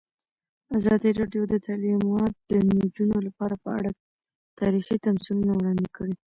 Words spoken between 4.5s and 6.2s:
تاریخي تمثیلونه وړاندې کړي.